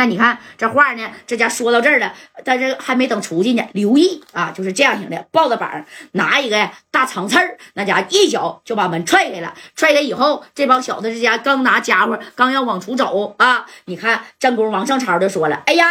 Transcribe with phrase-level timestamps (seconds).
[0.00, 3.62] 那你看这话呢，这家说到这儿了，但是还没等出去呢。
[3.74, 9.52] 刘毅啊，就是这样型的，抱着板拿一个大长刺儿，那家一脚就把门踹开了。
[9.76, 15.86] 踹开以后，这帮小子这家刚拿家伙，刚要往出走啊，你看正宫王胜超就说了：“哎呀，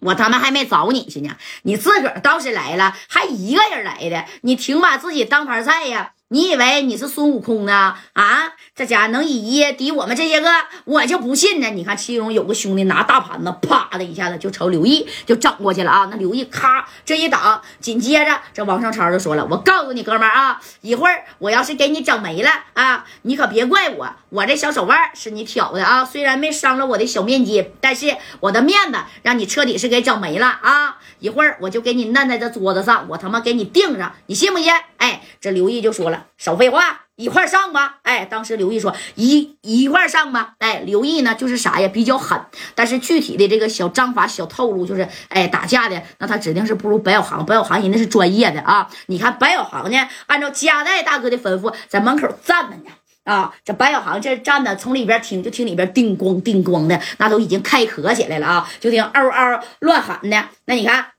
[0.00, 7.94] 我他妈还没找你去呢，你自个儿倒是来了，还一个人来的，你挺把自己当盘菜呀？”你以为你是孙悟空呢？
[8.14, 10.48] 啊，这家伙能以一敌我们这些个，
[10.86, 11.68] 我就不信呢。
[11.68, 16.08] 你看，其中有个兄弟拿大盘子，啪的一下子就朝刘毅就整过去了啊！
[16.10, 26.02] 那刘毅咔这一挡，紧接着这王胜超就说了：“我告诉你哥们儿啊，一会儿我要是给你整没了啊，你可别怪我，我这小手腕是你挑的啊。
[26.02, 30.96] 虽然没伤了我的小面筋，但是我的面子让你彻底是给整没了啊！
[31.18, 34.72] 一会儿我就给你摁在这桌子上，我他妈给你钉上，你信不信？
[34.96, 36.21] 哎，这刘毅就说了。
[36.36, 37.98] 少废话，一块上吧！
[38.02, 40.54] 哎，当时刘毅说一一块上吧！
[40.58, 42.40] 哎，刘毅呢就是啥呀，比较狠，
[42.74, 47.46] 但是具体的这个小章法、小套路，就是哎打架的，那他指定是不如白小航。
[47.46, 48.88] 白小航人那是专业的啊！
[49.06, 52.90] 你看白小航呢，按照加代大哥的吩咐，在门口站着呢。
[53.24, 58.68] 啊，这白小航这站的，从里边听就听里边叮咣叮咣的，那都已经开壳起来了啊！
[58.80, 60.48] 就听嗷嗷乱喊的。
[60.64, 61.11] 那你看。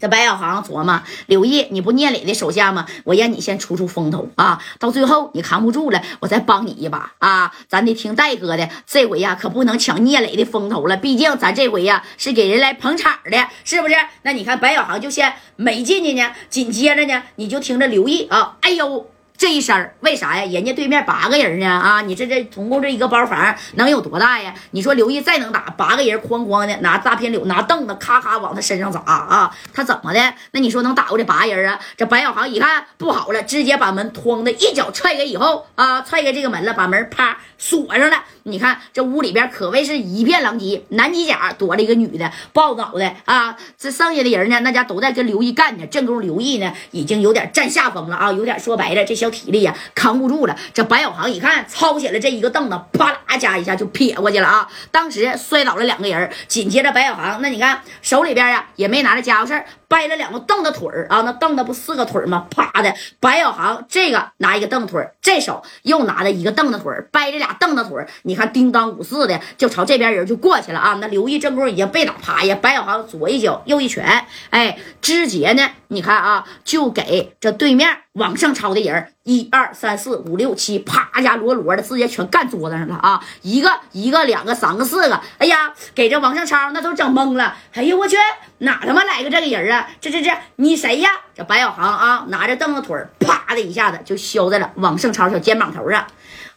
[0.00, 2.84] 这白小航琢磨：刘毅，你不聂磊的手下吗？
[3.04, 7.54] 我让你先出出风头啊，到最后你扛不住了，我再帮你一把啊！
[7.68, 13.94] 咱得听戴哥的，这回呀可不能抢聂磊的风头了，毕竟咱这回呀是给人来捧场的，是不是？
[14.22, 19.06] 那你看白小航就先没进去呢，紧接着呢，你就听着刘毅啊，哎呦！
[19.36, 20.44] 这一声为啥呀？
[20.44, 22.00] 人家对面八个人呢啊！
[22.02, 24.54] 你这这总共这一个包房能有多大呀？
[24.70, 29.54] 你说刘毅再能打，八个人哐哐的拿大片柳拿凳子咔咔往他身上砸啊！
[29.74, 30.34] 他怎么的？
[30.52, 31.80] 那你说能打过这八人啊？
[31.96, 38.22] 这白小航一看不好了，直接把门哐的一脚踹开以后啊，踹开这个门了，把门啪锁上了。
[38.44, 43.56] 你看这屋里边可谓是一片狼藉，男机甲躲了一个女的，抱脑袋啊！
[43.76, 45.86] 这剩下的人呢，那家都在跟刘毅干呢。
[45.88, 50.56] 正宫刘毅呢，已经有点占下风了啊，有点说白了，这些小体力呀扛不住了。
[50.72, 54.68] 这白小航一看，抄起来这一个凳子，啪啦加一下就撇过去了啊！
[54.90, 59.66] 当时摔倒了两个人，紧接着白小航那你看手里边呀也没拿着家伙事儿。
[59.86, 62.46] 掰了两个凳子腿儿啊，那凳子不四个腿吗？
[62.50, 70.98] 啪的，白小航这个拿一个凳腿，这手又拿着一个凳子腿，掰着俩凳子腿，你看叮当五四的就朝这边人就过去了啊。
[71.00, 83.24] 那刘毅正功已经被打趴下，白小航左一脚右一拳，哎，直接呢，你看啊，就给这对面往上抄的人一二三四五六七，啪家摞摞的直接全干桌子上了啊！
[83.40, 87.56] 一个一个两个三个四个，哎呀，给这王胜超那都整懵了。
[87.72, 88.16] 哎呦我去！
[88.58, 89.88] 哪他妈来个这个人啊？
[89.98, 91.10] 这这这，你谁呀？
[91.34, 96.06] 这白小航啊，拿着凳子腿啪的一下子就削在了王胜超小肩膀头上。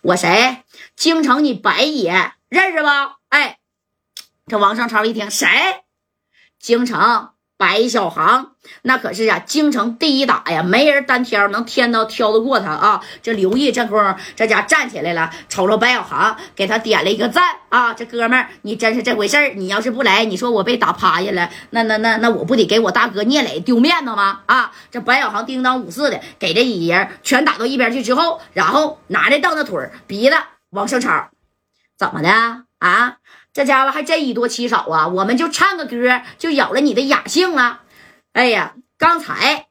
[0.02, 0.64] 我谁？
[0.98, 2.88] 京城你白爷认识不？
[3.30, 3.60] 哎，
[4.46, 5.48] 这王胜超一听，谁？
[6.60, 7.30] 京城。
[7.58, 8.52] 白小航，
[8.84, 13.02] 那可是啊，京城第一打呀，没人单挑能天都挑得过他啊！
[13.24, 17.96] 这刘毅这功夫，这家站起来了，瞅着白小航，给他点了一个赞啊！
[17.96, 19.54] 这哥们儿，你真是这回事儿！
[19.56, 24.42] 你要是不来，你说我被打趴下了，那那那那我不得给我大哥聂磊丢面子吗？
[24.46, 24.72] 啊！
[24.92, 30.38] 这白小航叮当五四的给这一人全打到一边去之后，然后拿着凳子腿逼的
[30.70, 31.30] 王胜超，
[31.98, 32.30] 怎么的
[32.78, 33.18] 啊？
[33.58, 35.08] 这家伙还真以多欺少啊！
[35.08, 37.80] 我们就唱个歌，就咬了你的雅兴了。
[38.34, 39.66] 哎呀，刚才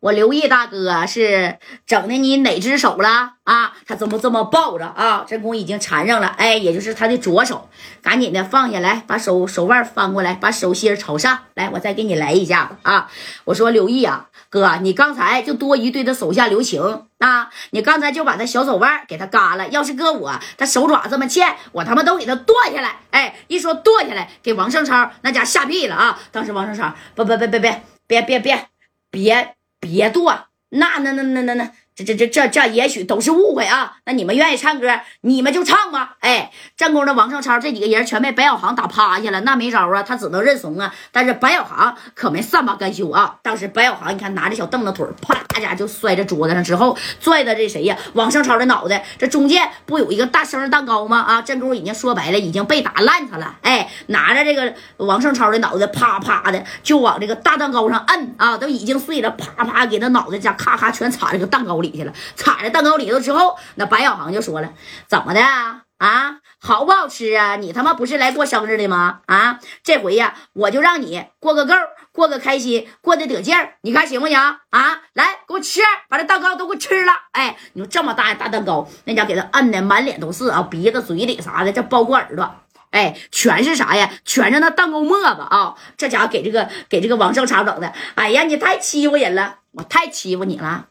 [0.00, 3.74] 我刘毅大哥是整的你哪只手了啊？
[3.86, 5.26] 他怎么这么抱着啊？
[5.28, 7.68] 真功已经缠上了，哎，也就是他的左手，
[8.00, 13.10] 赶紧的放下来，把手手腕翻过来，把手心朝上来，我再给你来一下子啊！
[13.44, 14.30] 我说刘毅啊。
[14.48, 17.50] 哥，你刚才就多余对他手下留情啊！
[17.70, 19.68] 你刚才就把他小手腕给他嘎了。
[19.68, 22.96] 要是搁我，他手爪这么欠，我他妈都给他剁下来。
[23.10, 26.18] 哎，一说剁下来，给王胜超那家吓屁了啊！
[26.30, 28.68] 当时王胜超，不不不不别别别别
[29.10, 31.70] 别别剁，那那那那那那。
[31.98, 33.96] 这这这这这也许都是误会啊！
[34.04, 36.16] 那你们愿意唱歌，你们就唱吧。
[36.20, 40.94] 哎，正宫的王胜超这几个人全被白小航打趴下了，那没招啊，他只能认怂啊。
[41.10, 43.38] 但是白小航可没善罢甘休啊！
[43.42, 47.96] 当时白小航你看拿着小凳子腿啪家就摔在桌子上之后，拽的这谁呀？
[48.12, 51.20] 王胜超的脑袋，这中间不有一个大生日蛋糕吗？
[51.20, 53.56] 啊，正宫已经说白了，已经被打烂他了。
[53.62, 61.87] 哎，拿着这个王胜超的脑袋，啪啪的就往这个大蛋糕上摁啊，都已经碎了，啪啪给他脑袋家咔咔全插这个蛋糕里。
[61.90, 64.72] 去了，踩在蛋糕里头之后，那白小航就说了
[65.08, 66.38] ：“怎么的啊？
[66.60, 67.56] 好不好吃啊？
[67.56, 69.20] 你他妈不是来过生日的吗？
[69.26, 71.74] 啊，这回呀，我就让你过个够，
[72.12, 75.00] 过个开心，过得得劲儿，你看行不行啊？
[75.12, 77.12] 来，给我吃，把这蛋糕都给我吃了。
[77.32, 82.54] 哎，你说这么大大蛋糕，那家伙给他摁的满脸都是啊，鼻子、嘴里啥的，这包括耳朵。
[82.90, 84.10] 哎，全是啥呀？
[84.24, 85.74] 全是那蛋糕沫子啊！
[85.98, 90.86] 这家伙给这个给这个王胜超整的，哎呀，你太欺负人了，我太欺负你了。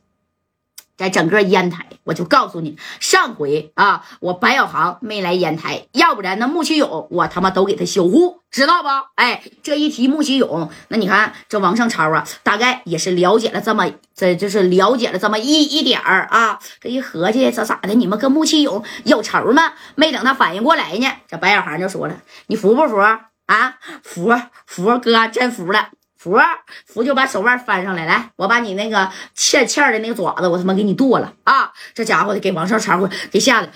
[0.97, 8.89] 在整个烟台，我就告诉你，上回啊，我白小航没来烟台，要不然那穆启勇我他妈都给他修护，知道不？
[9.15, 16.57] 哎，这一提穆启勇，那你看这王胜超啊，大概也是了解了这么，这就是了解了这么一一点儿啊。
[16.81, 17.93] 这一合计，这咋的？
[17.93, 19.73] 你们跟穆启勇有仇吗？
[19.95, 22.15] 没等他反应过来呢，这白小航就说了
[22.47, 23.77] ：“你服不服啊？
[24.01, 24.33] 服
[24.65, 25.89] 服哥，真服了。”
[26.27, 26.37] 福
[26.85, 31.71] 福就把手腕翻上来，来，我把你那个欠欠的那个爪子，我他妈给你剁了啊！
[31.93, 33.69] 这家伙给王胜超给吓得，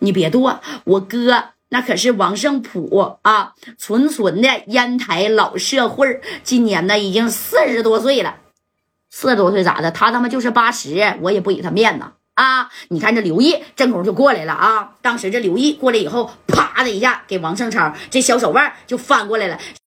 [0.00, 8.34] 你别剁，我哥那可是王胜普啊，纯纯的烟台老社会，今年呢已经四十多岁了，
[9.08, 9.92] 四十多岁咋的？
[9.92, 12.70] 他他妈就是八十，我也不给他面子啊！
[12.88, 14.90] 你看这刘毅正空就过来了啊！
[15.02, 19.58] 当时这刘毅过来以后，啪的一下给王胜超这小手腕就翻过来了。